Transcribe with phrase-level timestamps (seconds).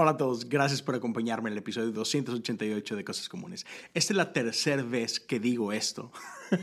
[0.00, 3.66] Hola a todos, gracias por acompañarme en el episodio 288 de Cosas Comunes.
[3.94, 6.12] Esta es la tercera vez que digo esto.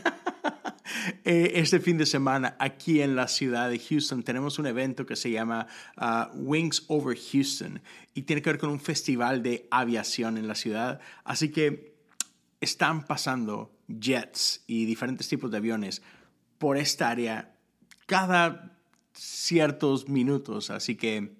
[1.24, 5.16] Eh, este fin de semana aquí en la ciudad de Houston tenemos un evento que
[5.16, 5.66] se llama
[5.98, 7.82] uh, Wings Over Houston
[8.14, 11.02] y tiene que ver con un festival de aviación en la ciudad.
[11.24, 11.96] Así que
[12.62, 16.04] están pasando jets y diferentes tipos de aviones
[16.60, 17.56] por esta área
[18.06, 18.78] cada
[19.14, 20.70] ciertos minutos.
[20.70, 21.34] Así que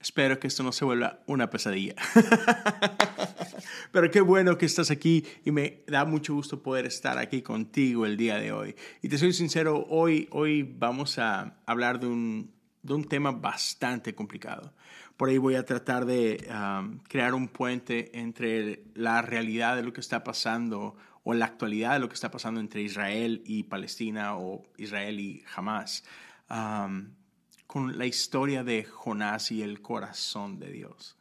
[0.00, 1.94] Espero que esto no se vuelva una pesadilla.
[3.92, 8.06] Pero qué bueno que estás aquí y me da mucho gusto poder estar aquí contigo
[8.06, 8.76] el día de hoy.
[9.02, 14.14] Y te soy sincero, hoy, hoy vamos a hablar de un, de un tema bastante
[14.14, 14.74] complicado.
[15.16, 19.92] Por ahí voy a tratar de um, crear un puente entre la realidad de lo
[19.92, 24.36] que está pasando o la actualidad de lo que está pasando entre Israel y Palestina
[24.36, 26.04] o Israel y Hamas.
[26.50, 27.15] Um,
[27.76, 31.14] con la historia de Jonás y el corazón de Dios.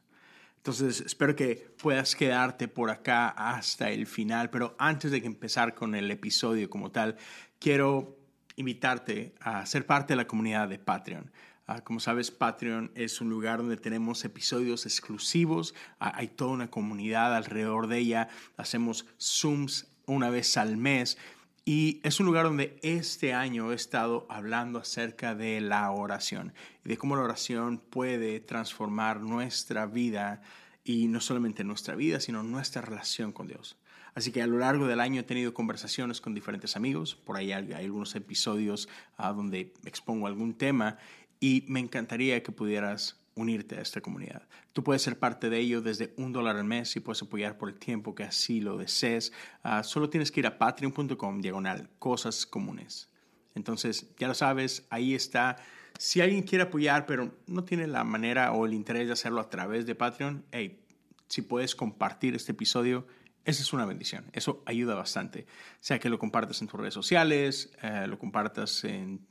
[0.55, 5.95] Entonces, espero que puedas quedarte por acá hasta el final, pero antes de empezar con
[5.95, 7.17] el episodio como tal,
[7.59, 8.17] quiero
[8.56, 11.30] invitarte a ser parte de la comunidad de Patreon.
[11.67, 16.72] Ah, como sabes, Patreon es un lugar donde tenemos episodios exclusivos, ah, hay toda una
[16.72, 21.17] comunidad alrededor de ella, hacemos Zooms una vez al mes
[21.66, 26.89] y es un lugar donde este año he estado hablando acerca de la oración y
[26.89, 30.44] de cómo la oración puede transformar nuestra vida
[30.83, 33.77] y no solamente nuestra vida, sino nuestra relación con Dios.
[34.13, 37.52] Así que a lo largo del año he tenido conversaciones con diferentes amigos, por ahí
[37.52, 41.00] hay, algunos episodios ah, donde expongo algún tema
[41.39, 44.47] y me encantaría que pudieras unirte a esta comunidad.
[44.73, 47.69] Tú puedes ser parte de ello desde un dólar al mes y puedes apoyar por
[47.69, 49.33] el tiempo que así lo desees.
[49.64, 53.09] Ah, solo tienes que ir a patreon.com diagonal cosas comunes.
[53.53, 55.58] Entonces, ya lo sabes, ahí está.
[55.97, 59.50] Si alguien quiere apoyar, pero no tiene la manera o el interés de hacerlo a
[59.50, 60.81] través de Patreon, hey,
[61.28, 63.08] si puedes compartir este episodio,
[63.45, 64.25] esa es una bendición.
[64.33, 65.45] Eso ayuda bastante.
[65.80, 69.25] Sea que lo compartas en tus redes sociales, eh, lo compartas en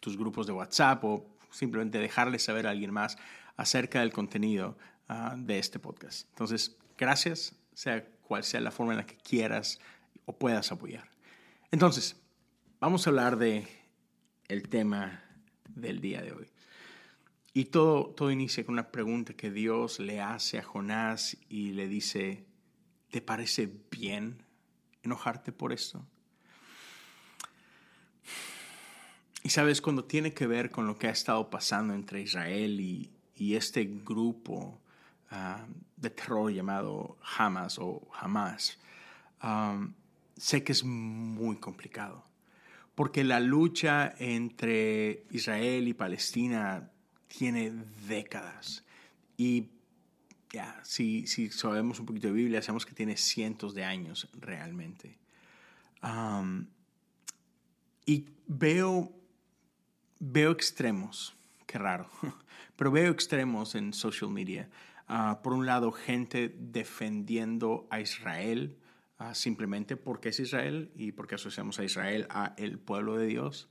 [0.00, 3.18] tus grupos de WhatsApp o simplemente dejarle saber a alguien más
[3.58, 6.26] acerca del contenido ah, de este podcast.
[6.30, 9.78] Entonces, gracias, sea cual sea la forma en la que quieras
[10.24, 11.10] o puedas apoyar.
[11.70, 12.16] Entonces,
[12.80, 13.66] vamos a hablar de
[14.46, 15.22] el tema
[15.68, 16.46] del día de hoy.
[17.52, 21.88] Y todo, todo inicia con una pregunta que Dios le hace a Jonás y le
[21.88, 22.46] dice,
[23.10, 24.44] ¿te parece bien
[25.02, 26.06] enojarte por esto?
[29.42, 33.17] Y sabes, cuando tiene que ver con lo que ha estado pasando entre Israel y,
[33.38, 34.80] y este grupo
[35.30, 35.66] ah,
[35.96, 38.78] de terror llamado Hamas o Hamas,
[40.36, 42.24] sé que es muy complicado,
[42.94, 46.90] porque la lucha entre Israel y Palestina
[47.28, 47.72] tiene
[48.06, 48.84] décadas
[49.36, 49.68] y
[50.82, 55.18] si, si sabemos un poquito de Biblia, sabemos que tiene cientos de años realmente.
[58.06, 59.12] Y veo,
[60.18, 61.36] veo extremos,
[61.68, 62.08] qué raro,
[62.76, 64.68] Pero veo extremos en social media.
[65.06, 68.76] Ah, por un lado, gente defendiendo a Israel
[69.18, 73.68] ah, simplemente porque es Israel y porque asociamos a Israel a el pueblo de Dios.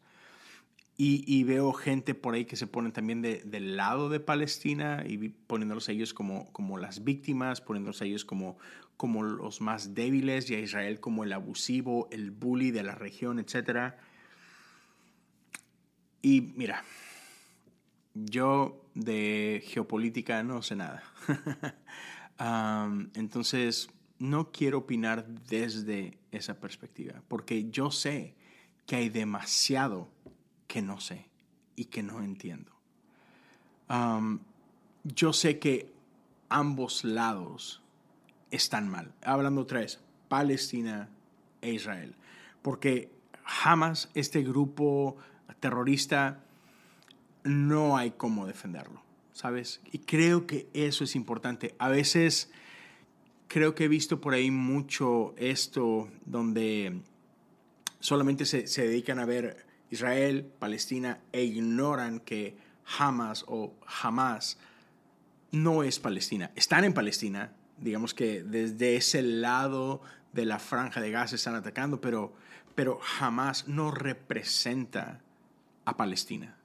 [1.00, 5.90] Y, veo gente por ahí que se ponen también del lado de Palestina y poniéndolos
[5.90, 8.57] a ellos como, como las víctimas, poniéndolos a ellos como,
[8.97, 13.38] como los más débiles y a Israel como el abusivo, el bully de la región,
[13.38, 13.94] etc.
[16.24, 16.84] Y mira,
[18.26, 21.04] yo de geopolítica no sé nada.
[23.14, 23.90] entonces,
[24.20, 28.36] no quiero opinar desde esa perspectiva, porque yo sé
[28.86, 30.10] que hay demasiado
[30.68, 31.30] que no sé
[31.76, 32.72] y que no entiendo.
[35.04, 35.94] yo sé que
[36.50, 37.82] ambos lados
[38.52, 39.14] están mal.
[39.22, 41.10] Hablando vez, Palestina
[41.62, 42.16] e Israel.
[42.62, 43.12] Porque
[43.44, 45.18] jamás este grupo
[45.60, 46.44] terrorista
[47.47, 49.02] no hay cómo defenderlo,
[49.34, 49.81] ¿sabes?
[49.91, 51.75] Y creo que eso es importante.
[51.80, 52.51] A veces
[53.48, 57.01] creo que he visto por ahí mucho esto donde
[58.00, 62.57] solamente se, dedican a ver Israel, Palestina e ignoran que
[62.98, 64.57] Hamas o Hamas
[65.51, 66.51] no es Palestina.
[66.56, 70.01] Están en Palestina, digamos que desde ese lado
[70.33, 72.33] de la franja de Gaza están atacando, pero,
[72.75, 75.22] pero Hamas no representa
[75.86, 76.56] a Palestina.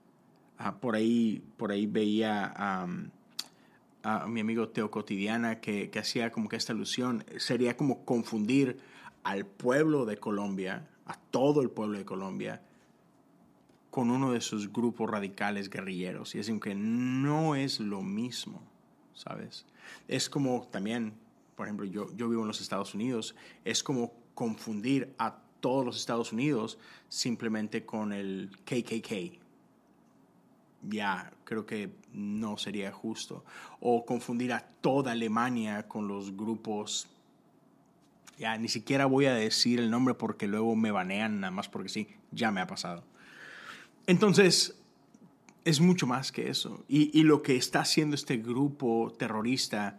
[0.62, 6.48] Ah, por, ahí, por ahí veía a mi amigo Teo Cotidiana que, que hacía como
[6.48, 7.24] que esta alusión.
[7.38, 8.78] Sería como confundir
[9.24, 12.62] al pueblo de Colombia, a todo el pueblo de Colombia,
[13.90, 16.34] con uno de sus grupos radicales guerrilleros.
[16.34, 18.62] Y es que no es lo mismo.
[19.14, 19.66] ¿sabes?
[20.08, 21.14] Es como también,
[21.56, 25.96] por ejemplo, yo, yo vivo en los Estados Unidos, es como confundir a todos los
[25.96, 26.78] Estados Unidos
[27.08, 29.41] simplemente con el KKK.
[30.82, 33.44] Ya, creo que no sería justo.
[33.81, 37.08] O confundir a toda Alemania con los grupos.
[38.38, 41.88] Ya, ni siquiera voy a decir el nombre porque luego me banean nada más porque
[41.88, 43.05] sí, ya me ha pasado.
[44.06, 44.76] Entonces,
[45.64, 46.84] es mucho más que eso.
[46.88, 49.99] Y, lo que está haciendo este grupo terrorista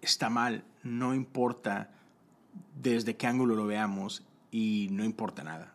[0.00, 1.90] está mal, no importa
[2.80, 5.74] desde qué ángulo lo veamos y no importa nada.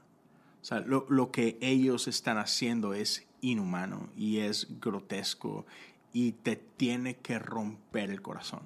[0.61, 5.65] O sea, lo, lo que ellos están haciendo es inhumano y es grotesco
[6.13, 8.61] y te tiene que romper el corazón.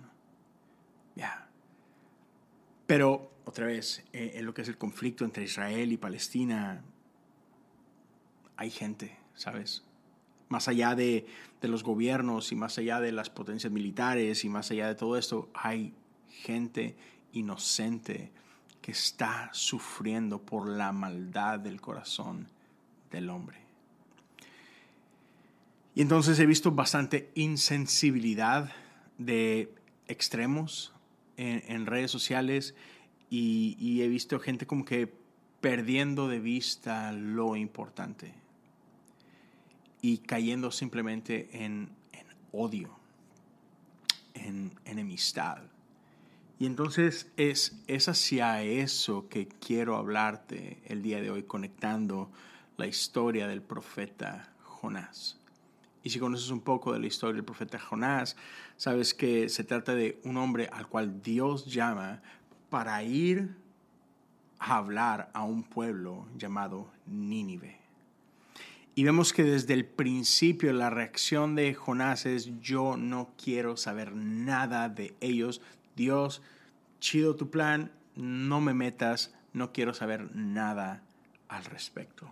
[1.15, 1.47] Ya.
[2.87, 6.83] Pero, otra vez, eh, en lo que es el conflicto entre Israel y Palestina,
[8.57, 9.83] hay gente, ¿sabes?
[10.49, 11.25] Más allá de,
[11.61, 15.17] de, los gobiernos y más allá de las potencias militares y más allá de todo
[15.17, 15.93] esto, hay
[16.29, 16.95] gente
[17.31, 18.31] inocente
[18.81, 22.47] que está sufriendo por la maldad del corazón
[23.09, 23.64] del hombre.
[25.95, 28.69] Y entonces he visto bastante insensibilidad
[29.17, 29.73] de
[30.09, 30.93] extremos
[31.37, 32.75] en, redes sociales
[33.29, 35.11] y, he visto gente como que
[35.61, 38.33] perdiendo de vista lo importante
[40.01, 42.93] y cayendo simplemente en, en odio,
[44.33, 45.59] en enemistad.
[46.59, 52.29] Y entonces es, es hacia eso que quiero hablarte el día de hoy, conectando
[52.75, 55.37] la historia del profeta Jonás.
[56.05, 58.37] Y si conoces un poco de la historia del profeta Jonás,
[58.77, 62.21] sabes que se trata de un hombre al cual Dios llama
[62.69, 63.55] para ir
[64.59, 67.79] a hablar a un pueblo llamado Nínive.
[68.93, 74.15] Y vemos que desde el principio la reacción de Jonás es yo no quiero saber
[74.15, 75.59] nada de ellos.
[75.95, 76.43] Dios,
[76.99, 81.01] chido tu plan, no me metas, no quiero saber nada
[81.47, 82.31] al respecto.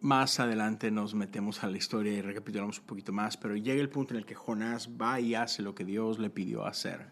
[0.00, 3.90] Más adelante nos metemos a la historia y recapitulamos un poquito más, pero llega el
[3.90, 7.08] punto en el que Jonás va y hace lo que Dios le pidió hacer.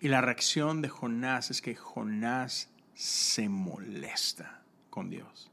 [0.00, 4.60] Y la reacción de Jonás es que Jonás se molesta
[4.90, 5.50] con Dios.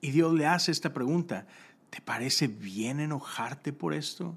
[0.00, 1.46] Y Dios le hace esta pregunta,
[1.90, 4.36] ¿te parece bien enojarte por esto?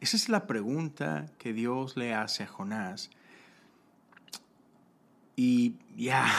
[0.00, 3.10] Esa es la pregunta que Dios le hace a Jonás.
[5.34, 6.30] Y ya,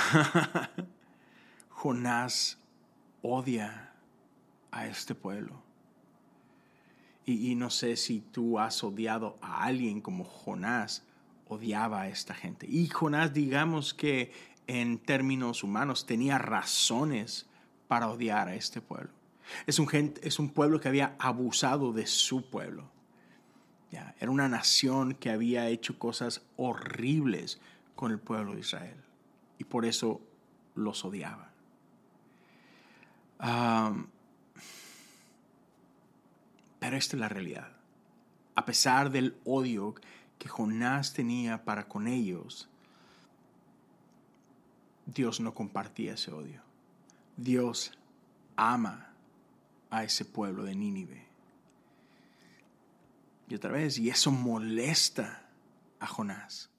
[1.69, 2.59] Jonás
[3.21, 3.91] odia
[4.75, 5.63] a este pueblo.
[7.25, 11.04] Y, no sé si tú has odiado a alguien como Jonás
[11.48, 12.68] odiaba a esta gente.
[12.69, 14.31] Y Jonás, digamos que
[14.68, 17.48] en términos humanos, tenía razones
[17.88, 19.10] para odiar a este pueblo.
[19.66, 22.92] Es un, gente, es un pueblo que había abusado de su pueblo.
[23.92, 27.60] Ya, era una nación que había hecho cosas horribles
[27.95, 28.98] con el pueblo de Israel.
[29.57, 30.21] Y por eso
[30.75, 31.50] los odiaba.
[36.85, 37.71] Pero esta es la realidad.
[38.53, 39.95] A pesar del odio
[40.37, 42.69] que Jonás tenía para con ellos,
[45.07, 46.61] Dios no compartía ese odio.
[47.37, 47.97] Dios
[48.55, 49.15] ama
[49.89, 51.25] a ese pueblo de Nínive.
[53.49, 55.49] Y otra vez, y eso molesta
[55.99, 56.69] a Jonás.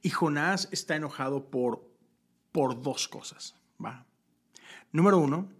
[0.00, 1.86] Y Jonás está enojado por,
[2.52, 3.54] por dos cosas.
[3.84, 4.06] ¿va?
[4.92, 5.50] Número uno,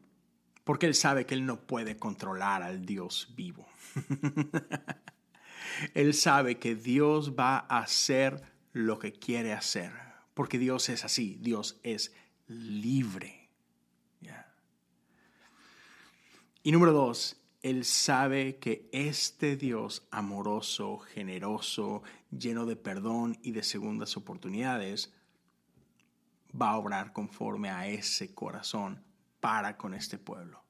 [0.66, 3.66] porque él sabe que él no puede controlar al Dios vivo.
[5.94, 8.42] él sabe que Dios va a hacer
[8.75, 10.04] lo que quiere hacer
[10.37, 12.14] porque Dios es así, Dios es
[12.46, 13.49] libre.
[16.62, 23.62] Y número dos, Él sabe que este Dios amoroso, generoso, lleno de perdón y de
[23.62, 25.11] segundas oportunidades,
[26.61, 29.02] va a obrar conforme a ese corazón
[29.47, 30.61] para con este pueblo.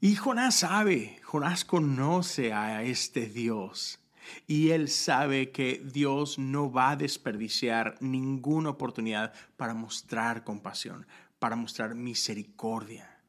[0.00, 4.00] Y Jonás sabe, Jonás conoce a este Dios
[4.48, 11.06] y él sabe que Dios no va a desperdiciar ninguna oportunidad para mostrar compasión,
[11.38, 13.20] para mostrar misericordia.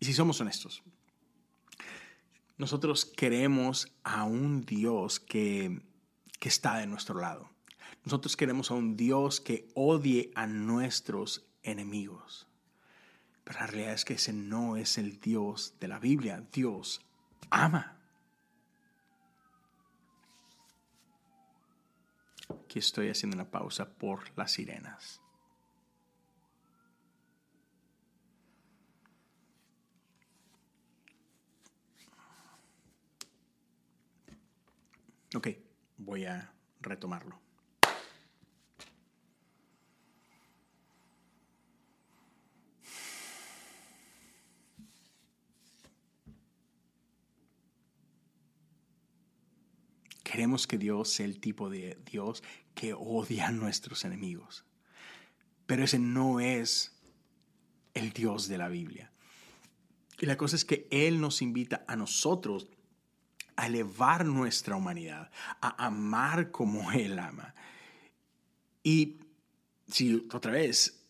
[0.00, 0.82] Y si somos honestos,
[2.58, 5.80] nosotros queremos a un Dios que,
[6.40, 7.51] que está de nuestro lado.
[8.04, 12.48] Nosotros queremos a un Dios que odie a nuestros enemigos.
[13.44, 16.44] Pero la realidad es que ese no es el Dios de la Biblia.
[16.52, 17.00] Dios
[17.50, 17.98] ama.
[22.64, 25.20] Aquí estoy haciendo una pausa por las sirenas.
[35.34, 35.48] Ok,
[35.96, 37.41] voy a retomarlo.
[50.32, 52.42] Queremos que Dios sea el tipo de Dios
[52.74, 54.64] que odia a nuestros enemigos.
[55.66, 56.98] Pero ese no es
[57.92, 59.12] el Dios de la Biblia.
[60.18, 62.66] Y la cosa es que Él nos invita a nosotros
[63.56, 67.54] a elevar nuestra humanidad, a amar como Él ama.
[68.82, 69.18] Y
[69.86, 71.04] si otra vez,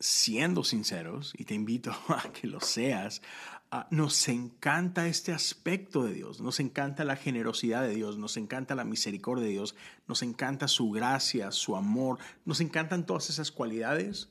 [0.00, 3.22] siendo sinceros, y te invito a que lo seas,
[3.70, 8.74] Ah, nos encanta este aspecto de Dios, nos encanta la generosidad de Dios, nos encanta
[8.74, 9.74] la misericordia de Dios,
[10.06, 14.30] nos encanta su gracia, su amor, nos encantan todas esas cualidades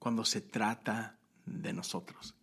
[0.00, 2.34] cuando se trata de nosotros.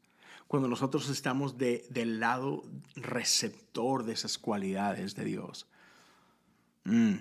[0.48, 2.64] Cuando nosotros estamos de, del lado
[2.96, 5.68] receptor de esas cualidades de Dios.
[6.86, 7.16] Mm.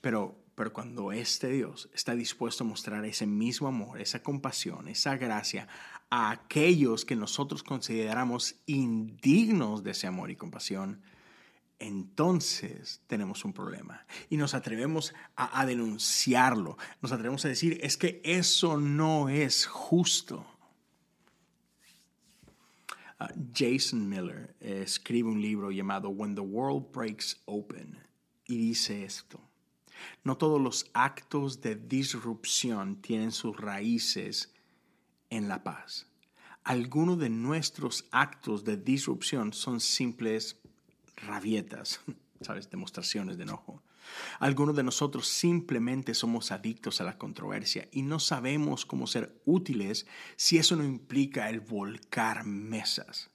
[0.00, 5.16] Pero, pero cuando este Dios está dispuesto a mostrar ese mismo amor, esa compasión, esa
[5.16, 5.66] gracia
[6.10, 11.02] a aquellos que nosotros consideramos indignos de ese amor y compasión,
[11.78, 18.20] entonces tenemos un problema y nos atrevemos a, denunciarlo, nos atrevemos a decir, es que
[18.24, 20.46] eso no es justo.
[23.18, 27.98] Ah, Jason Miller escribe un libro llamado When the World Breaks Open
[28.46, 29.40] y dice esto.
[30.22, 34.53] No todos los actos de disrupción tienen sus raíces
[35.36, 36.06] en la paz.
[36.62, 40.60] Algunos de nuestros actos de disrupción son simples
[41.16, 42.00] rabietas,
[42.40, 42.70] ¿sabes?
[42.70, 43.82] Demostraciones de enojo.
[44.38, 50.06] Algunos de nosotros simplemente somos adictos a la controversia y no sabemos cómo ser útiles
[50.36, 53.30] si eso no implica el volcar mesas.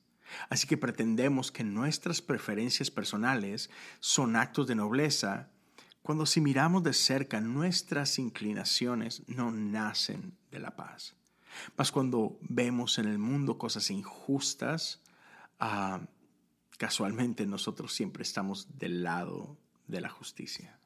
[0.49, 5.49] Así que pretendemos que nuestras preferencias personales son actos de nobleza,
[6.03, 11.18] cuando si miramos de cerca nuestras inclinaciones no nacen de la paz.
[11.77, 15.01] Mas cuando vemos en el mundo cosas injustas,
[15.59, 16.01] ah,
[16.77, 20.79] casualmente nosotros siempre estamos del lado de la justicia.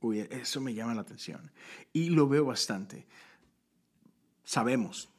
[0.00, 1.52] Uy, eso me llama la atención.
[1.92, 3.06] Y lo veo bastante.
[4.42, 5.10] Sabemos,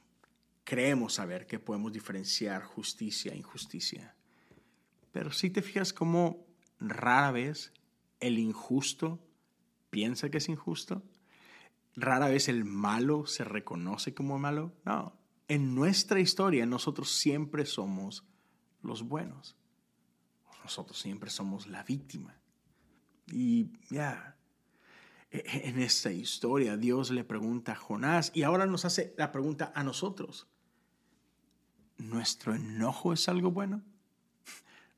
[0.63, 4.15] creemos saber que podemos diferenciar justicia e injusticia.
[5.11, 6.45] Pero si te fijas cómo
[6.79, 7.71] rara vez
[8.19, 9.19] el injusto
[9.89, 11.03] piensa que es injusto
[11.95, 14.73] rara vez el malo se reconoce como malo.
[14.85, 18.25] No, en nuestra historia nosotros siempre somos
[18.81, 19.55] los buenos.
[20.63, 22.37] Nosotros siempre somos la víctima.
[23.27, 24.37] Y ya,
[25.31, 29.31] e, e, en esta historia Dios le pregunta a Jonás y ahora nos hace la
[29.31, 30.47] pregunta a nosotros.
[31.97, 33.83] ¿Nuestro enojo es algo bueno?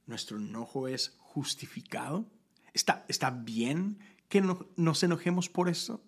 [0.05, 2.29] ¿Nuestro enojo es justificado?
[2.73, 3.99] ¿Está, está bien
[4.29, 6.03] que no, nos enojemos por eso?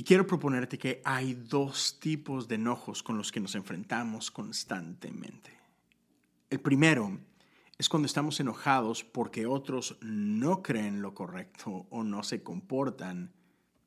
[0.00, 5.50] Y quiero proponerte que hay dos tipos de enojos con los que nos enfrentamos constantemente.
[6.48, 7.18] El primero
[7.76, 13.30] es cuando estamos enojados porque otros no creen lo correcto o no se comportan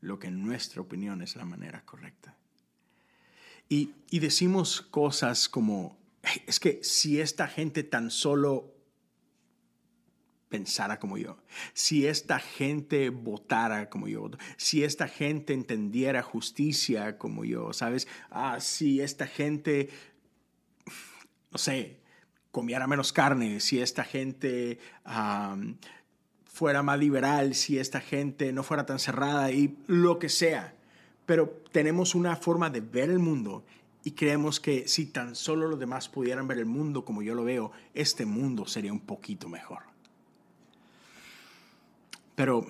[0.02, 2.38] lo que en nuestra opinión es la manera correcta.
[3.68, 5.98] Y, decimos cosas como,
[6.46, 8.73] es que si esta gente tan solo
[10.54, 11.38] pensara como yo,
[11.74, 18.08] si esta gente votara como yo, si esta gente entendiera justicia como yo, ¿sabes?
[18.30, 19.90] Ah, si esta gente,
[21.50, 21.98] no sé,
[22.52, 24.78] comiera menos carne, si esta gente
[26.46, 30.76] fuera más liberal, si esta gente no fuera tan cerrada y lo que sea.
[31.26, 33.66] Pero tenemos una forma de ver el mundo
[34.04, 37.44] y creemos que si tan solo los demás pudieran ver el mundo como yo lo
[37.44, 39.93] veo, este mundo sería un poquito mejor.
[42.36, 42.66] Pero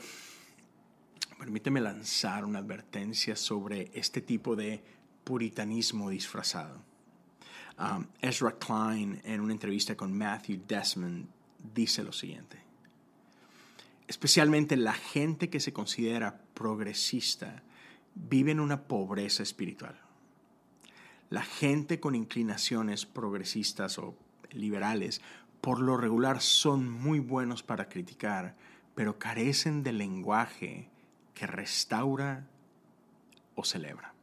[1.39, 4.83] permíteme lanzar una advertencia sobre este tipo de
[5.23, 6.81] puritanismo disfrazado.
[7.79, 11.27] Um, Ezra Klein, en una entrevista con Matthew Desmond,
[11.73, 12.61] dice lo siguiente.
[14.07, 17.63] Especialmente la gente que se considera progresista
[18.15, 19.99] vive en una pobreza espiritual.
[21.29, 24.15] La gente con inclinaciones progresistas o
[24.51, 25.21] liberales
[25.61, 28.55] por lo regular son muy buenos para criticar,
[28.95, 30.87] pero carecen del lenguaje
[31.33, 32.45] que restaura
[33.55, 34.13] o celebra.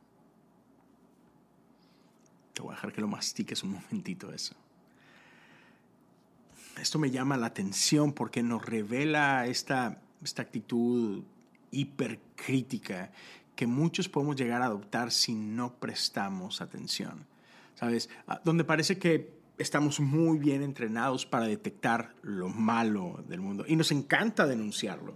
[2.52, 4.54] Te voy a dejar que lo mastiques un momentito eso.
[6.80, 11.22] Esto me llama la atención porque nos revela esta, esta actitud
[11.70, 13.10] hipercrítica
[13.54, 17.26] que muchos podemos llegar a adoptar si no prestamos atención.
[17.74, 18.08] ¿Sabes?
[18.26, 23.76] Ah, donde parece que estamos muy bien entrenados para detectar lo malo del mundo y
[23.76, 25.14] nos encanta denunciarlo.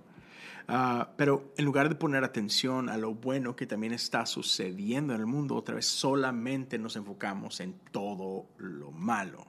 [0.69, 5.21] Ah, pero en lugar de poner atención a lo bueno que también está sucediendo en
[5.21, 9.47] el mundo, otra vez solamente nos enfocamos en todo lo malo.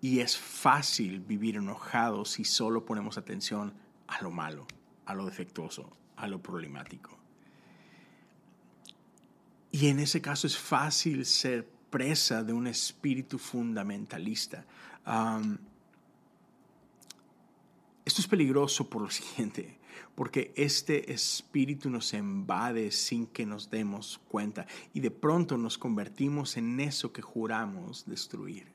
[0.00, 3.74] Y es fácil vivir enojado si solo ponemos atención
[4.08, 4.66] a lo malo,
[5.04, 7.21] a lo defectuoso, a lo problemático.
[9.72, 14.66] Y en ese caso es fácil ser presa de un espíritu fundamentalista.
[18.04, 19.78] esto es peligroso por lo siguiente,
[20.14, 26.58] porque este espíritu nos invade sin que nos demos cuenta y de pronto nos convertimos
[26.58, 28.66] en eso que juramos destruir.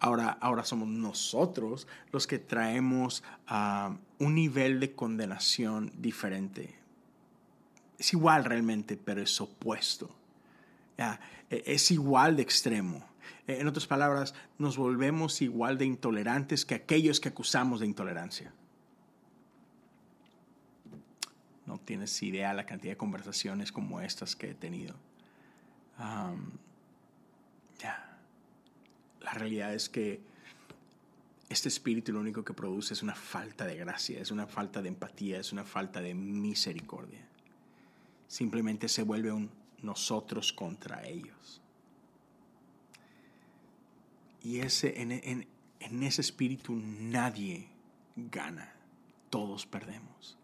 [0.00, 3.22] Ahora, ahora somos nosotros los que traemos
[4.18, 6.77] un nivel de condenación diferente
[7.98, 10.14] es igual realmente, pero es opuesto.
[10.96, 13.04] E, es igual de extremo.
[13.46, 18.52] E, en otras palabras, nos volvemos igual de intolerantes que aquellos que acusamos de intolerancia.
[21.66, 24.94] No tienes idea la cantidad de conversaciones como estas que he tenido.
[27.78, 28.18] ya.
[29.20, 30.20] La realidad es que
[31.50, 34.88] este espíritu lo único que produce es una falta de gracia, es una falta de
[34.88, 37.27] empatía, es una falta de misericordia
[38.28, 39.50] simplemente se vuelve un
[39.82, 41.60] nosotros contra ellos.
[44.42, 47.68] Y ese, en, ese espíritu nadie
[48.16, 48.72] gana,
[49.30, 50.36] todos perdemos.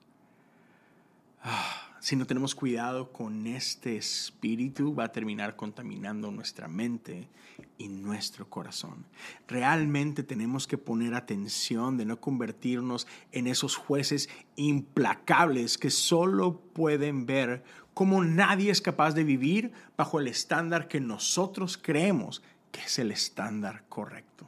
[1.42, 7.30] Ah, si no tenemos cuidado con este espíritu, va a terminar contaminando nuestra mente
[7.78, 9.06] y nuestro corazón.
[9.48, 17.24] Realmente tenemos que poner atención de no convertirnos en esos jueces implacables que solo pueden
[17.24, 22.98] ver cómo nadie es capaz de vivir bajo el estándar que nosotros creemos que es
[22.98, 24.46] el estándar correcto.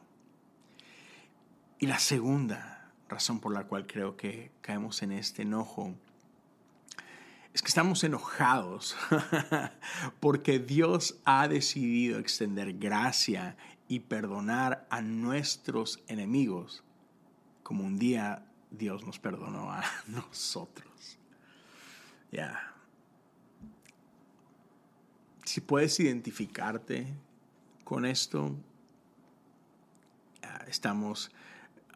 [1.79, 5.95] Y la segunda razón por la cual creo que caemos en este enojo
[7.57, 8.95] es que estamos enojados
[10.21, 13.57] porque Dios ha decidido extender gracia
[13.89, 16.85] y perdonar a nuestros enemigos
[17.63, 21.19] como un día Dios nos perdonó a nosotros.
[22.31, 22.75] Ya.
[25.47, 27.07] Si puedes identificarte
[27.85, 28.55] con esto,
[30.69, 31.31] estamos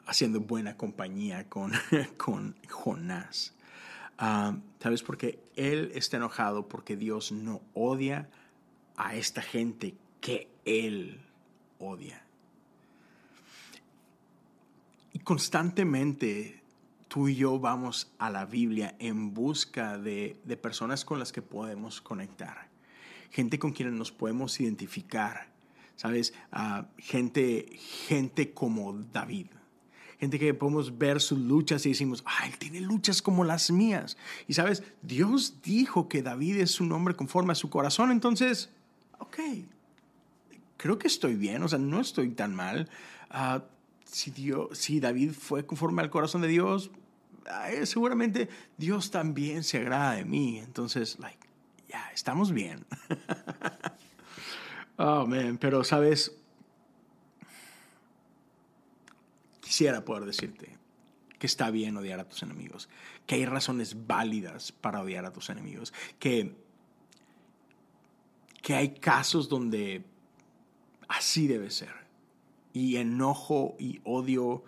[0.07, 1.73] haciendo buena compañía con,
[2.16, 3.53] con Jonás.
[4.23, 5.03] Ah, ¿Sabes?
[5.03, 8.29] Porque Él está enojado porque Dios no odia
[8.97, 11.23] a esta gente que Él
[11.79, 12.23] odia.
[15.15, 16.63] Y constantemente
[17.09, 22.03] tú y yo vamos a la Biblia en busca de, personas con las que podemos
[22.03, 22.69] conectar.
[23.31, 25.49] Gente con quienes nos podemos identificar.
[25.97, 26.35] ¿Sabes?
[26.53, 27.67] Ah, gente,
[28.07, 29.47] gente como David
[30.21, 34.19] gente que podemos ver sus luchas y decimos, ah, él tiene luchas como las mías.
[34.47, 38.69] Y sabes, Dios dijo que David es un hombre conforme a su corazón, entonces,
[39.19, 39.39] ok,
[40.77, 42.91] creo que estoy bien, o sea, no estoy tan mal.
[43.31, 43.65] Ah,
[44.05, 46.91] si, Dios, si David fue conforme al corazón de Dios,
[47.85, 50.59] seguramente Dios también se agrada de mí.
[50.59, 51.39] Entonces, like,
[51.89, 52.85] ya, estamos bien.
[54.99, 56.39] oh, man, pero sabes,
[59.71, 60.77] quisiera poder decirte
[61.39, 62.89] que está bien odiar a tus enemigos,
[63.25, 66.57] que hay razones válidas para odiar a tus enemigos, que,
[68.63, 70.05] que hay casos donde
[71.07, 71.95] así debe ser.
[72.73, 74.65] Y enojo y odio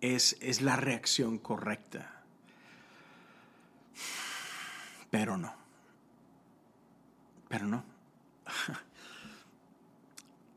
[0.00, 2.24] es, es la reacción correcta.
[5.08, 5.54] Pero no.
[7.48, 7.84] Pero no.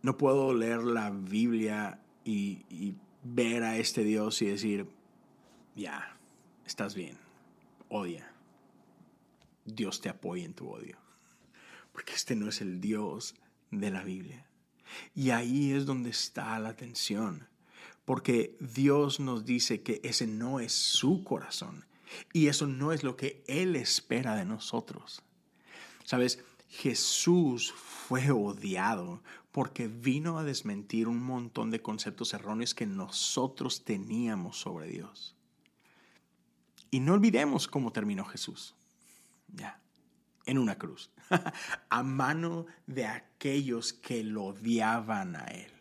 [0.02, 4.88] No puedo leer la Biblia y, ver a este Dios y decir,
[5.76, 6.18] ya,
[6.66, 7.18] estás bien,
[7.90, 8.32] odia.
[9.66, 10.98] Dios te apoya en tu odio.
[11.92, 13.36] Porque este no es el Dios
[13.72, 14.46] de la Biblia.
[15.14, 17.48] Y ahí es donde está la tensión.
[18.06, 21.86] Porque Dios nos dice que ese no es su corazón.
[22.34, 25.22] Y eso no es lo que Él espera de nosotros.
[26.06, 33.84] Sabes, Jesús fue odiado porque vino a desmentir un montón de conceptos erróneos que nosotros
[33.84, 35.36] teníamos sobre Dios.
[36.92, 38.76] Y no olvidemos cómo terminó Jesús.
[39.48, 39.82] Ya,
[40.46, 41.12] en una cruz,
[41.90, 45.72] a mano de aquellos que lo odiaban a él.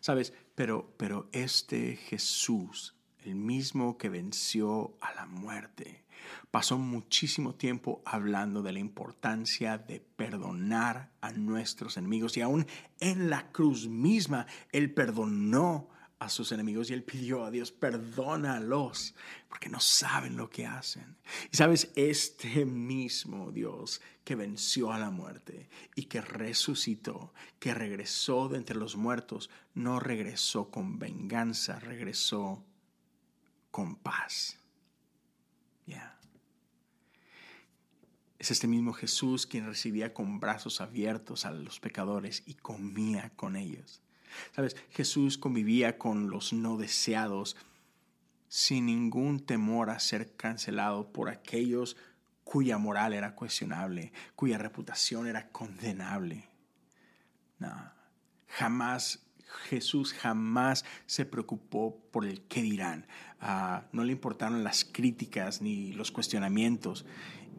[0.00, 6.01] Sabes, pero pero este Jesús, el mismo que venció a la muerte,
[6.50, 12.66] pasó muchísimo tiempo hablando de la importancia de perdonar a nuestros enemigos y aún
[13.00, 15.88] en la cruz misma Él perdonó
[16.22, 19.14] a sus enemigos y Él pidió a Dios, perdónalos,
[19.48, 21.16] porque no saben lo que hacen.
[21.50, 28.48] Y sabes, este mismo Dios que venció a la muerte y que resucitó, que regresó
[28.48, 32.64] de entre los muertos, no regresó con venganza, regresó
[33.72, 34.61] con paz.
[38.42, 43.54] Es este mismo Jesús quien recibía con brazos abiertos a los pecadores y comía con
[43.54, 44.02] ellos.
[44.50, 47.56] Sabes, Jesús convivía con los no deseados
[48.48, 51.96] sin ningún temor a ser cancelado por aquellos
[52.42, 56.48] cuya moral era cuestionable, cuya reputación era condenable.
[57.60, 57.92] No,
[58.48, 59.20] jamás
[59.68, 63.06] Jesús jamás se preocupó por el qué dirán.
[63.40, 67.06] Ah, no le importaron las críticas ni los cuestionamientos.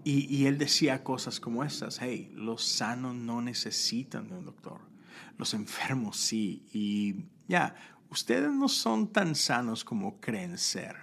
[0.03, 4.93] Y, y, él decía cosas como estas, hey, los sanos no necesitan de un doctor
[5.38, 6.65] los enfermos sí.
[6.73, 7.75] Y ya,
[8.10, 10.95] ustedes no son tan sanos como creen ser.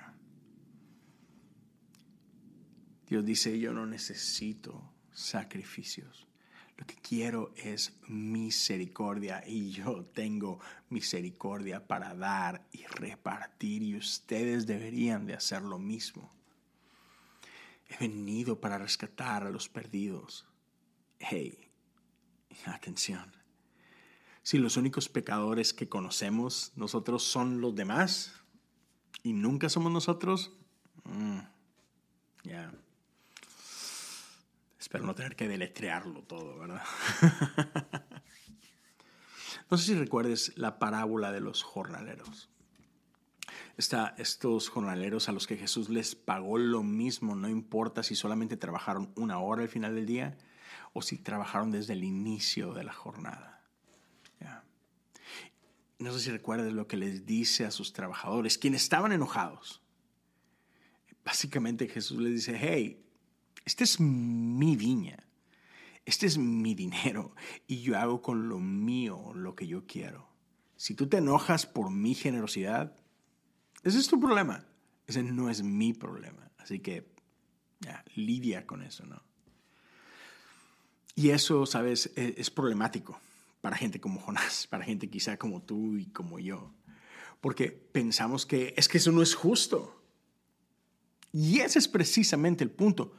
[3.06, 6.28] Dios dice, yo no necesito sacrificios.
[6.80, 14.66] Lo que quiero es misericordia y yo tengo misericordia para dar y repartir y ustedes
[14.66, 16.32] deberían de hacer lo mismo.
[17.88, 20.44] He venido para rescatar a los perdidos.
[21.20, 21.70] Hey,
[22.64, 23.40] atención
[24.42, 28.32] si los únicos pecadores que conocemos nosotros son los demás
[29.22, 30.52] y nunca somos nosotros,
[31.04, 31.38] mm,
[32.44, 32.72] ya.
[34.80, 36.82] Espero no tener que deletrearlo todo, ¿verdad?
[39.70, 42.48] no sé si recuerdes la parábola de los jornaleros.
[43.76, 49.12] Estos jornaleros a los que Jesús les pagó lo mismo, no importa si solamente trabajaron
[49.16, 50.36] una hora al final del día
[50.92, 53.50] o si trabajaron desde el inicio de la jornada
[56.00, 59.82] no sé si recuerdas lo que les dice a sus trabajadores, quienes estaban enojados.
[61.24, 63.04] Básicamente Jesús les dice, hey,
[63.64, 65.18] esta es mi viña,
[66.04, 67.34] este es mi dinero
[67.66, 70.28] y yo hago con lo mío lo que yo quiero.
[70.76, 72.96] Si tú te enojas por mi generosidad,
[73.82, 74.66] ese es tu problema,
[75.06, 76.50] ese no es mi problema.
[76.58, 77.12] Así que
[77.80, 79.22] ya, lidia con eso, ¿no?
[81.14, 83.20] Y eso, sabes, e-, es problemático
[83.60, 86.72] para gente como Jonás, para gente quizá como tú y como yo.
[87.40, 90.02] Porque pensamos que es que eso no es justo.
[91.32, 93.14] Y ese es precisamente el punto.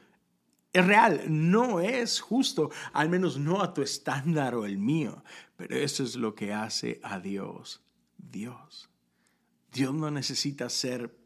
[0.74, 5.24] Es real, no es justo, al menos no a tu estándar o el mío.
[5.58, 7.82] Pero eso es lo que hace a Dios
[8.30, 8.90] Dios.
[9.72, 11.18] Dios no necesita ser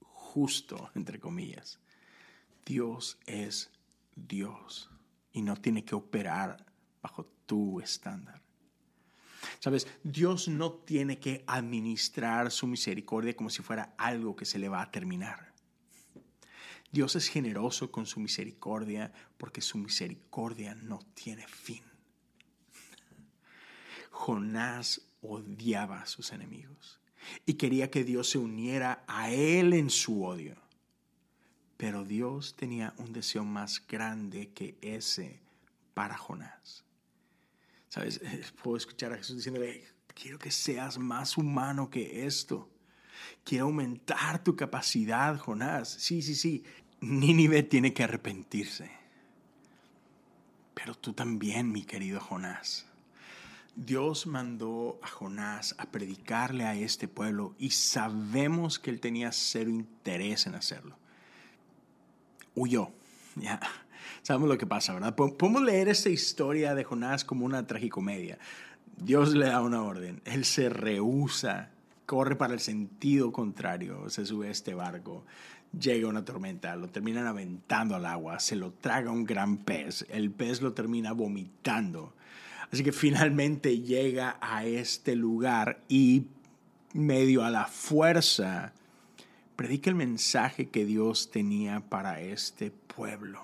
[0.00, 1.80] justo, entre comillas.
[2.64, 3.70] Dios es
[4.14, 4.90] Dios
[5.32, 6.64] y no tiene que operar
[7.02, 8.42] bajo tu estándar.
[9.60, 14.68] Sabes, Dios no tiene que administrar su misericordia como si fuera algo que se le
[14.68, 15.52] va a terminar.
[16.92, 21.82] Dios es generoso con su misericordia porque su misericordia no tiene fin.
[24.10, 27.00] Jonás odiaba a sus enemigos
[27.44, 30.56] y quería que Dios se uniera a él en su odio.
[31.76, 35.40] Pero Dios tenía un deseo más grande que ese
[35.92, 36.84] para Jonás.
[37.88, 38.20] ¿Sabes?
[38.62, 42.70] Puedo escuchar a Jesús diciéndole, quiero que seas más humano que esto.
[43.44, 45.88] Quiero aumentar tu capacidad, Jonás.
[45.88, 46.64] Sí, sí, sí.
[47.00, 48.90] Nínive tiene que arrepentirse.
[50.74, 52.86] Pero tú también, mi querido Jonás.
[53.76, 59.70] Dios mandó a Jonás a predicarle a este pueblo y sabemos que él tenía cero
[59.70, 60.96] interés en hacerlo.
[62.54, 62.90] Huyó.
[63.34, 63.60] Ya.
[64.22, 65.14] Sabemos lo que pasa, ¿verdad?
[65.14, 68.38] Podemos leer esta historia de Jonás como una tragicomedia.
[68.96, 71.70] Dios le da una orden, él se rehúsa,
[72.06, 75.24] corre para el sentido contrario, se sube a este barco,
[75.78, 80.30] llega una tormenta, lo terminan aventando al agua, se lo traga un gran pez, el
[80.30, 82.14] pez lo termina vomitando.
[82.72, 86.26] Así que finalmente llega a este lugar y
[86.94, 88.72] medio a la fuerza
[89.56, 93.42] predica el mensaje que Dios tenía para este pueblo.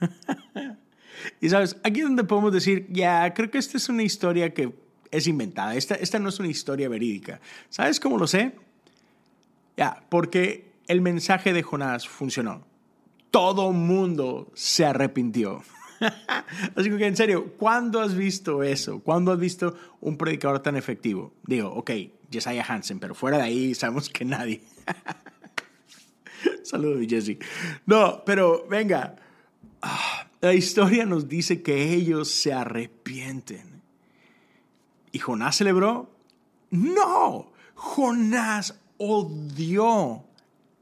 [1.40, 4.74] y sabes, aquí es donde podemos decir, ya, creo que esta es una historia que
[5.16, 7.40] es inventada, esta, esta no es una historia verídica.
[7.70, 8.52] ¿Sabes cómo lo sé?
[9.76, 12.64] Ya, porque el mensaje de Jonás funcionó.
[13.30, 15.62] Todo mundo se arrepintió.
[16.76, 19.00] Así que en serio, ¿cuándo has visto eso?
[19.00, 21.32] ¿Cuándo has visto un predicador tan efectivo?
[21.46, 21.90] Digo, ok,
[22.30, 24.62] Jesiah Hansen, pero fuera de ahí sabemos que nadie.
[26.62, 27.38] Saludos, Jesse.
[27.86, 29.16] No, pero venga.
[29.82, 33.73] Ah, la historia nos dice que ellos se arrepienten.
[35.14, 36.10] ¿Y Jonás celebró?
[36.70, 40.24] No, Jonás odió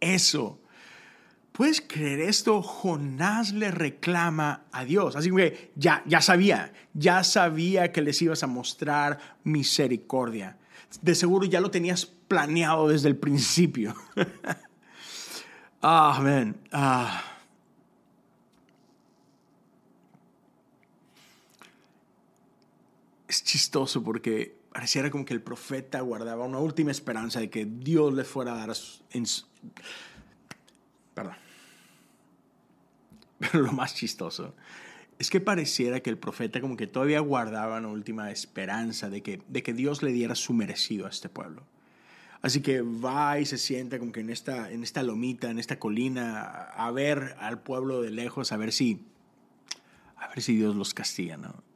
[0.00, 0.58] eso.
[1.52, 2.62] ¿Puedes creer esto?
[2.62, 5.16] Jonás le reclama a Dios.
[5.16, 10.56] Así que ya, ya sabía, ya sabía que les ibas a mostrar misericordia.
[11.02, 13.94] De seguro ya lo tenías planeado desde el principio.
[15.84, 16.56] Ah, man.
[16.70, 17.31] Ah.
[23.32, 28.12] Es chistoso porque pareciera como que el profeta guardaba una última esperanza de que Dios
[28.12, 28.76] le fuera a dar
[31.14, 31.36] Perdón.
[33.38, 34.54] Pero lo más chistoso
[35.18, 39.40] es que pareciera que el profeta como que todavía guardaba una última esperanza de que,
[39.48, 41.62] de que Dios le diera su merecido a este pueblo.
[42.42, 45.78] Así que va y se sienta como que en esta, en esta lomita, en esta
[45.78, 49.06] colina, a ver al pueblo de lejos, a ver si,
[50.18, 51.71] a ver si Dios los castiga, ¿no?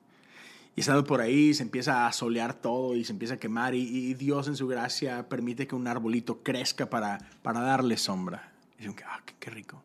[0.76, 4.12] Y estando por ahí se empieza a solear todo y se empieza a quemar y,
[4.12, 8.52] Dios en su gracia permite que un arbolito crezca para, para darle sombra.
[8.74, 9.82] Y dicen, ah, qué, qué rico.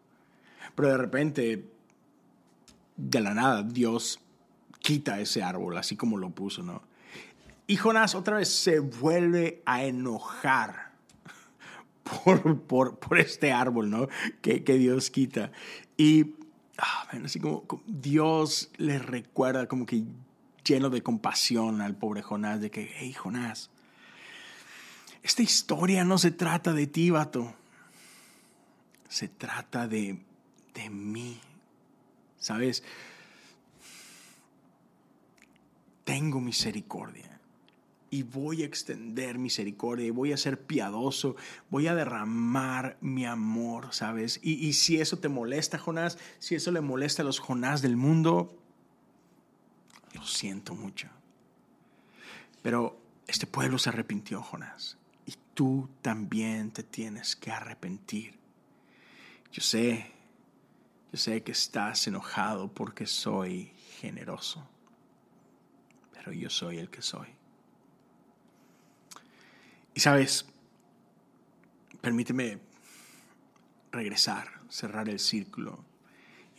[0.75, 1.65] Pero de repente,
[2.97, 4.19] de la nada, Dios
[4.79, 6.81] quita ese árbol, así como lo puso, ¿no?
[7.67, 10.91] Y Jonás otra vez se vuelve a enojar
[12.25, 14.09] por, por, este árbol, ¿no?
[14.41, 15.53] Que, que Dios quita.
[15.95, 16.33] Y
[16.77, 20.03] ah, así como, Dios le recuerda como que
[20.63, 23.69] lleno de compasión al pobre Jonás, de que, hey Jonás,
[25.23, 27.53] esta historia no se trata de ti, vato.
[29.07, 30.19] Se trata de,
[30.73, 31.39] de mí.
[32.39, 32.83] ¿Sabes?
[36.03, 37.31] Tengo misericordia
[38.13, 41.37] y voy a extender misericordia y voy a ser piadoso,
[41.69, 44.39] voy a derramar mi amor, ¿sabes?
[44.43, 48.60] Y, si eso te molesta, Jonás, si eso le molesta a los Jonás del mundo,
[50.13, 51.07] lo siento mucho.
[52.61, 58.39] Pero este pueblo se arrepintió, Jonás, y tú también te tienes que arrepentir.
[59.51, 60.11] Yo sé,
[61.11, 64.67] yo sé que estás enojado porque soy generoso,
[66.13, 67.27] pero yo soy el que soy.
[69.93, 70.45] Y sabes,
[71.99, 72.59] permíteme
[73.91, 75.83] regresar, cerrar el círculo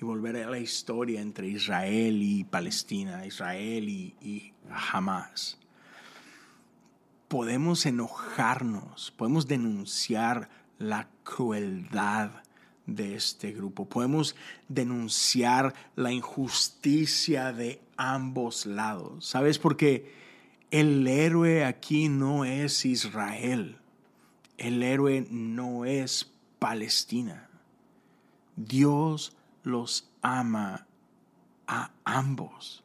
[0.03, 5.59] y volver a la historia entre Israel y Palestina, Israel y, y Hamas.
[7.29, 12.43] Podemos enojarnos, podemos denunciar la crueldad
[12.85, 14.35] de este grupo, podemos
[14.69, 19.25] denunciar la injusticia de ambos lados.
[19.25, 19.61] ¿Sabes?
[19.61, 20.12] Porque
[20.73, 23.79] el héroe aquí no es Israel.
[24.59, 27.49] El héroe no es Palestina.
[28.57, 30.87] Dios los ama
[31.66, 32.83] a ambos.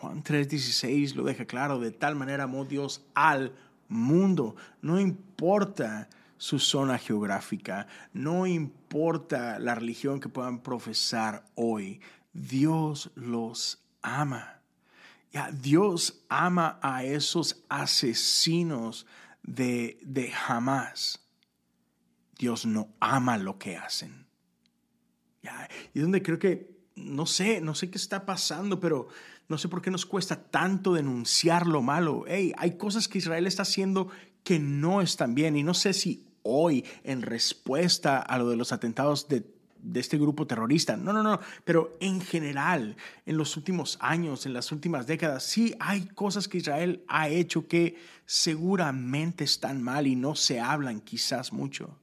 [0.00, 3.52] Juan 3:16 lo deja claro, de tal manera amó Dios al
[3.88, 4.56] mundo.
[4.82, 12.00] No importa su zona geográfica, no importa la religión que puedan profesar hoy,
[12.32, 14.60] Dios los ama.
[15.60, 19.06] Dios ama a esos asesinos
[19.42, 21.20] de, de Hamas.
[22.38, 24.25] Dios no ama lo que hacen.
[25.94, 29.08] Y es donde creo que, no sé, no sé qué está pasando, pero
[29.48, 32.24] no sé por qué nos cuesta tanto denunciar lo malo.
[32.26, 34.08] Hey, hay cosas que Israel está haciendo
[34.42, 38.72] que no están bien y no sé si hoy, en respuesta a lo de los
[38.72, 39.56] atentados de
[39.86, 40.96] de este grupo terrorista.
[40.96, 41.40] No, no, no.
[41.64, 46.58] Pero en general, en los últimos años, en las últimas décadas, sí hay cosas que
[46.58, 51.98] Israel ha hecho que seguramente están mal y no se hablan quizás mucho.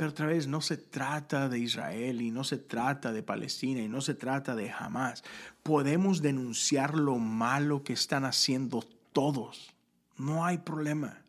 [0.00, 3.88] Pero otra vez, no se trata de Israel y no se trata de Palestina y
[3.88, 5.22] no se trata de Hamas.
[5.62, 8.82] Podemos denunciar lo malo que están haciendo
[9.12, 9.74] todos.
[10.16, 11.20] No hay problema.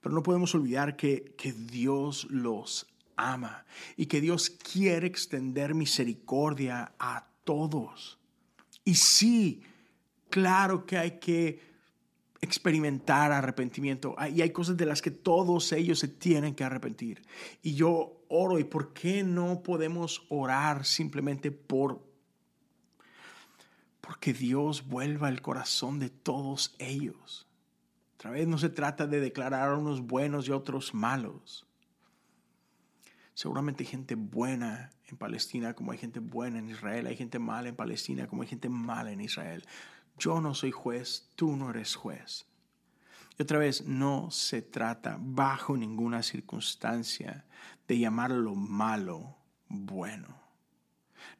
[0.00, 3.64] Pero no podemos olvidar que, que Dios los ama
[3.96, 8.18] y que Dios quiere extender misericordia a todos.
[8.82, 9.62] Y sí,
[10.30, 11.60] claro que hay que
[12.40, 17.22] experimentar arrepentimiento y hay cosas de las que todos ellos se tienen que arrepentir.
[17.62, 22.06] Y yo oro, ¿y por qué no podemos orar simplemente por
[24.00, 27.46] porque Dios vuelva el corazón de todos ellos?
[28.14, 31.66] Otra vez no se trata de declarar a unos buenos y otros malos.
[33.34, 37.06] Seguramente hay gente buena en Palestina como hay gente buena en Israel.
[37.06, 39.64] Hay gente mala en Palestina como hay gente mala en Israel.
[40.18, 42.46] Yo no soy juez, tú no eres juez.
[43.38, 47.44] Y otra vez, no se trata bajo ninguna circunstancia
[47.86, 49.36] de llamar lo malo
[49.68, 50.36] bueno.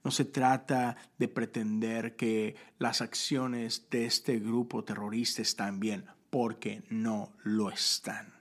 [0.05, 6.85] No se trata de pretender que las acciones de este grupo terrorista están bien, porque
[6.89, 8.33] no lo están.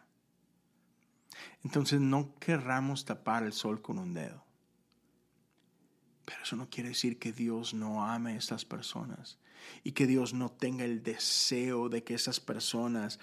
[1.63, 4.45] Entonces no querramos tapar el sol con un dedo.
[6.26, 9.39] Pero eso no quiere decir que Dios no ame a estas personas
[9.84, 13.20] y que Dios no tenga el deseo de que esas personas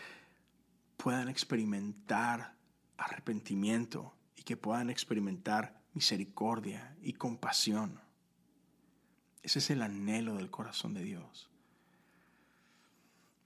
[0.97, 2.55] puedan experimentar
[2.97, 8.01] arrepentimiento y que puedan experimentar misericordia y compasión.
[9.42, 11.51] Ese es el anhelo del corazón de Dios.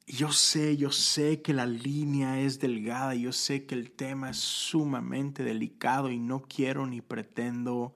[0.06, 4.30] Y yo sé, yo sé que la línea es delgada, yo sé que el tema
[4.30, 7.94] es sumamente delicado y no quiero ni pretendo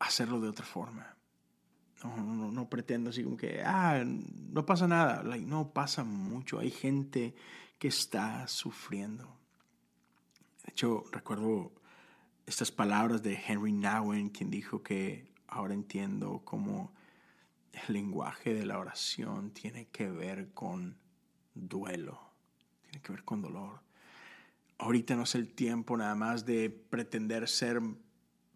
[0.00, 1.14] hacerlo de otra forma.
[2.02, 5.22] No, no, pretendo así como que, ah, no pasa nada.
[5.22, 6.58] no pasa mucho.
[6.58, 7.34] Hay gente
[7.78, 9.24] que está sufriendo.
[10.64, 11.72] De hecho, recuerdo
[12.46, 16.92] estas palabras de Henry Nowen, quien dijo que ahora entiendo cómo
[17.72, 20.96] el lenguaje de la oración tiene que ver con
[21.54, 22.20] duelo,
[22.82, 23.80] tiene que ver con dolor.
[24.78, 27.80] Ahorita no es el tiempo nada más de pretender ser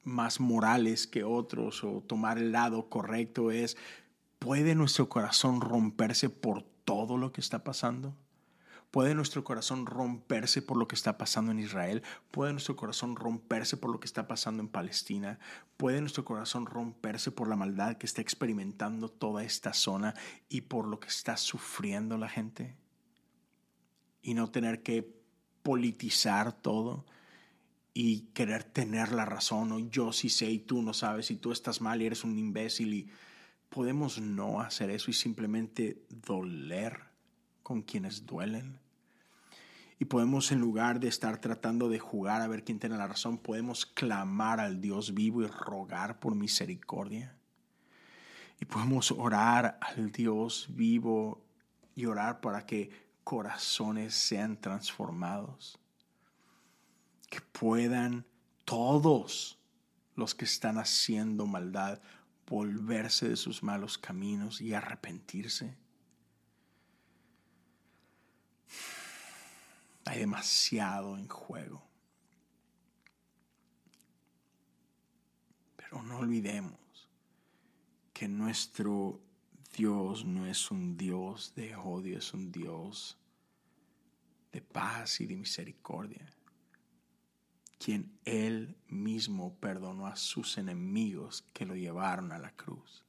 [0.05, 3.77] más morales que otros o tomar el lado correcto es,
[4.39, 8.15] ¿puede nuestro corazón romperse por todo lo que está pasando?
[8.95, 12.05] ¿Puede nuestro corazón romperse por lo que está pasando en Israel?
[12.31, 15.41] ¿Puede nuestro corazón romperse por lo que está pasando en Palestina?
[15.77, 20.15] ¿Puede nuestro corazón romperse por la maldad que está experimentando toda esta zona
[20.49, 22.77] y por lo que está sufriendo la gente?
[24.23, 25.13] Y no tener que
[25.65, 27.05] politizar todo
[27.97, 31.53] y querer tener la razón o yo sí sé y tú no sabes y tú
[31.53, 33.09] estás mal y eres un imbécil y
[33.69, 36.99] podemos no hacer eso y simplemente doler
[37.63, 38.81] con quienes duelen.
[40.01, 43.39] Y podemos en lugar de estar tratando de jugar a ver quién tiene la razón,
[43.39, 47.37] podemos clamar al Dios vivo y rogar por misericordia.
[48.61, 51.45] Y podemos orar al Dios vivo
[51.95, 52.91] y orar para que
[53.23, 55.79] corazones sean transformados
[57.35, 58.25] que puedan
[58.65, 59.59] todos
[60.15, 62.01] los que están haciendo maldad
[62.47, 65.77] volverse de sus malos caminos y arrepentirse.
[70.05, 71.83] Hay demasiado en juego.
[75.77, 76.79] Pero no olvidemos
[78.13, 79.21] que nuestro
[79.77, 83.19] Dios no es un Dios de odio, es un Dios
[84.53, 86.25] de paz y de misericordia
[87.85, 93.05] quien él mismo perdonó a sus enemigos que lo llevaron a la cruz.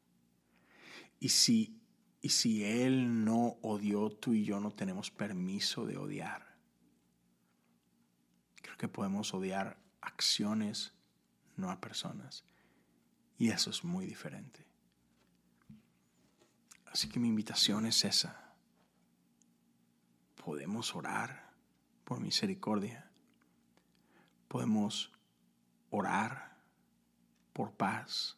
[1.18, 1.80] Y si,
[2.22, 6.58] y si él no odió, tú y yo no tenemos permiso de odiar.
[8.62, 10.94] Creo que podemos odiar acciones,
[11.56, 12.44] no a personas.
[13.38, 14.68] Y eso es muy diferente.
[16.88, 18.54] Así que mi invitación es esa.
[20.36, 21.54] Podemos orar
[22.04, 23.05] por misericordia
[24.56, 25.12] podemos
[25.90, 26.56] orar
[27.52, 28.38] por paz.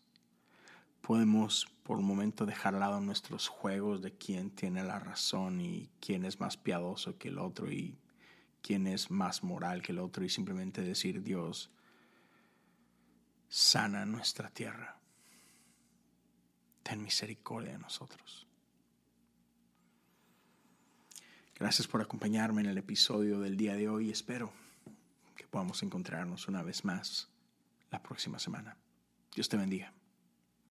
[1.01, 5.91] Podemos por un momento dejar al lado nuestros juegos de quién tiene la razón y
[5.99, 7.99] quién es más piadoso que el otro y
[8.63, 11.69] quién es más moral que el otro y simplemente decir Dios,
[13.47, 14.97] sana nuestra tierra.
[16.81, 18.47] Ten misericordia de nosotros.
[21.53, 24.09] Gracias por acompañarme en el episodio del día de hoy.
[24.09, 24.51] Espero
[25.49, 27.29] podamos encontrarnos una vez más
[27.89, 28.77] la próxima semana.
[29.33, 29.96] Dios te bendiga.